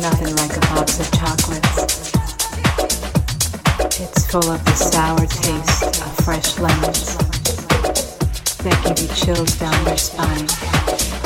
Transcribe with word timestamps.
nothing 0.00 0.34
like 0.36 0.56
a 0.56 0.60
box 0.60 0.98
of 0.98 1.10
chocolates. 1.12 2.12
It's 4.00 4.26
full 4.30 4.50
of 4.50 4.64
the 4.64 4.74
sour 4.74 5.26
taste 5.26 6.00
of 6.00 6.24
fresh 6.24 6.58
lemons 6.58 7.16
that 8.58 8.82
give 8.84 8.98
you 8.98 9.14
chills 9.14 9.58
down 9.58 9.86
your 9.86 9.98
spine. 9.98 11.19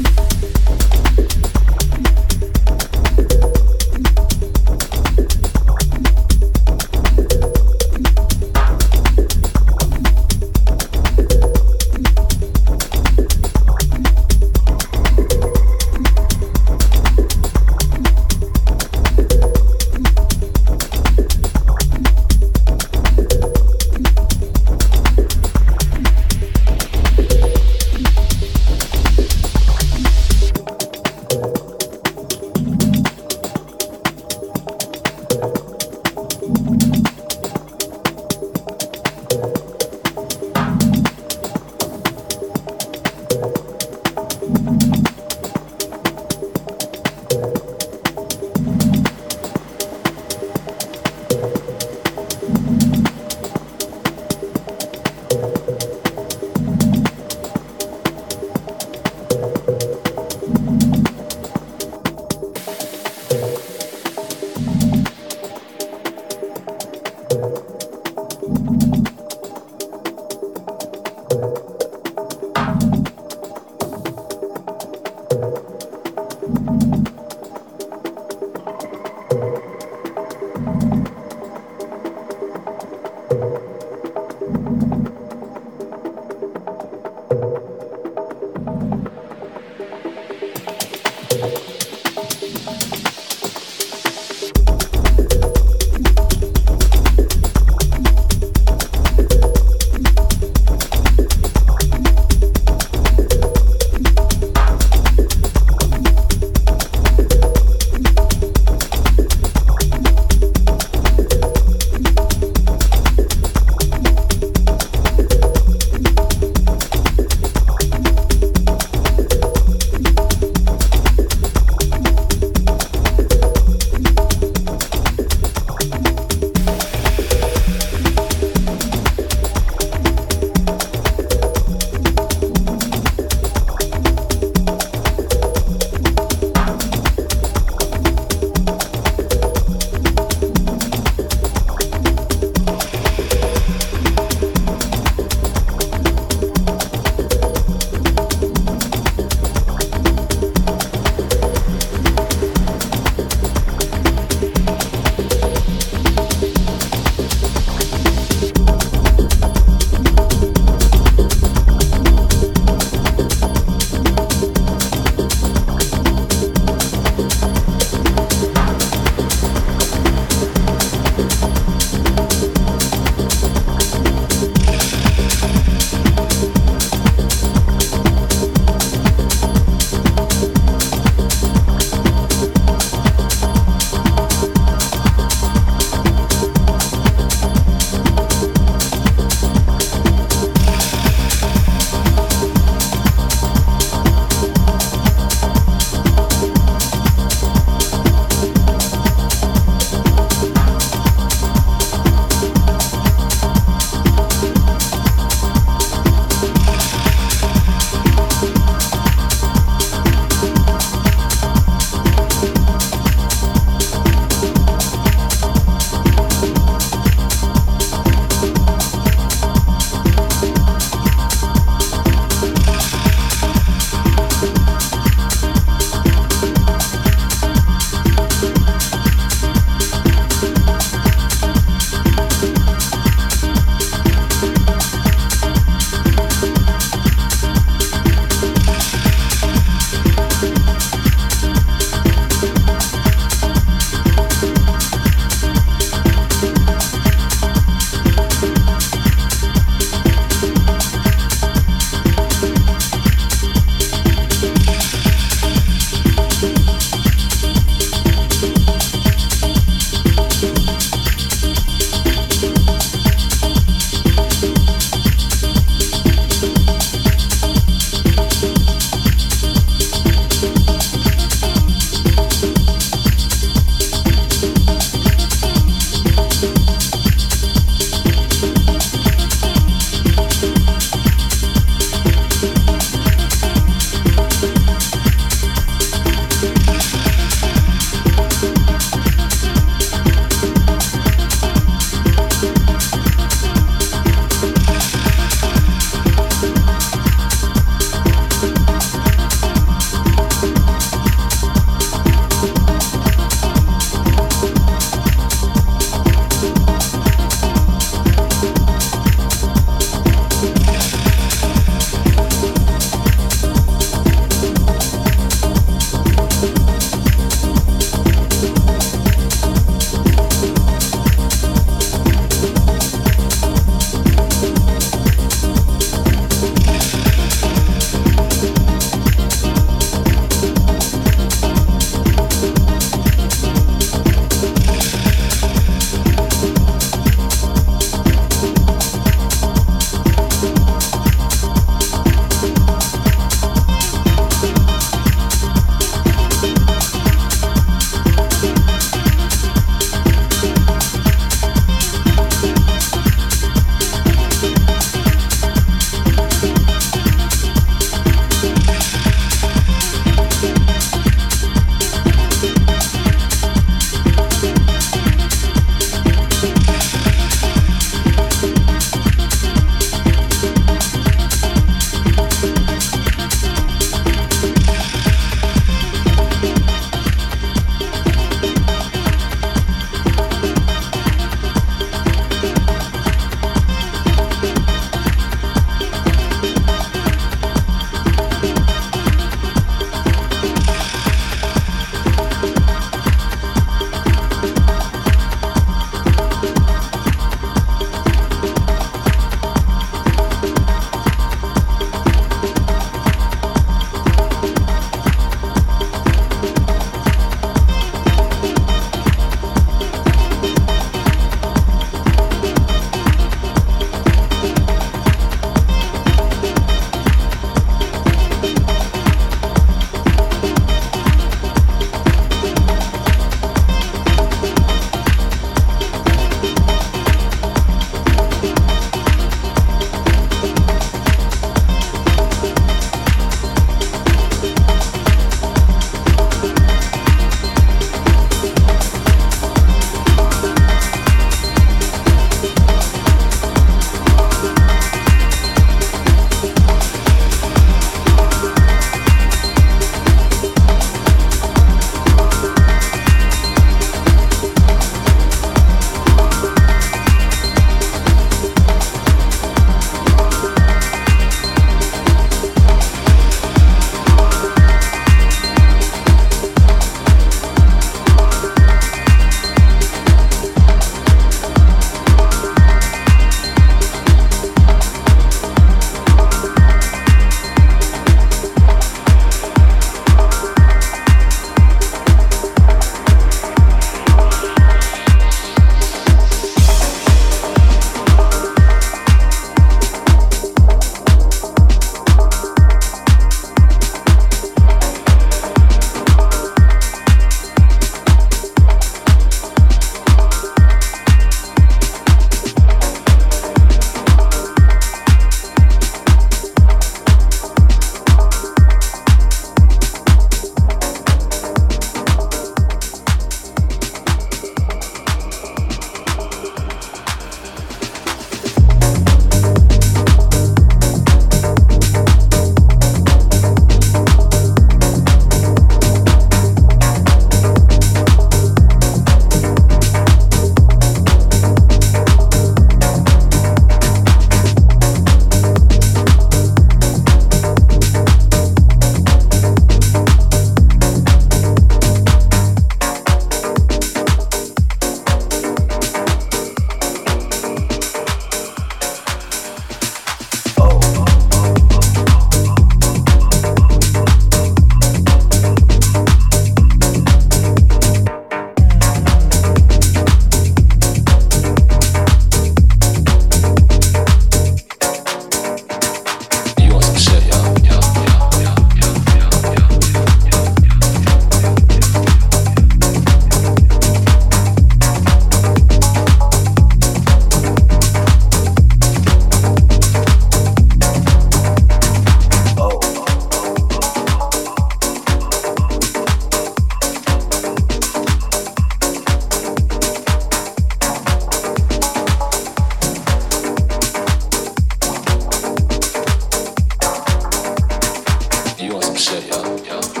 shut 599.01 600.00